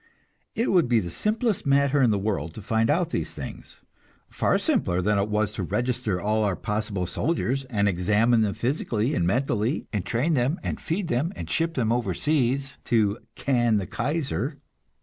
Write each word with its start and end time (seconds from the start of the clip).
It 0.55 0.71
would 0.71 0.87
be 0.87 0.99
the 0.99 1.11
simplest 1.11 1.63
matter 1.67 2.01
in 2.01 2.09
the 2.09 2.17
world 2.17 2.55
to 2.55 2.61
find 2.63 2.89
out 2.89 3.11
these 3.11 3.35
things 3.35 3.81
far 4.31 4.57
simpler 4.57 4.99
that 4.99 5.19
it 5.19 5.29
was 5.29 5.51
to 5.51 5.63
register 5.63 6.19
all 6.19 6.43
our 6.43 6.55
possible 6.55 7.05
soldiers, 7.05 7.65
and 7.65 7.87
examine 7.87 8.41
them 8.41 8.55
physically 8.55 9.13
and 9.13 9.27
mentally, 9.27 9.85
and 9.93 10.03
train 10.03 10.33
them 10.33 10.59
and 10.63 10.81
feed 10.81 11.07
them 11.07 11.31
and 11.35 11.51
ship 11.51 11.75
them 11.75 11.91
overseas 11.91 12.77
to 12.85 13.19
"can 13.35 13.77
the 13.77 13.85
Kaiser." 13.85 14.57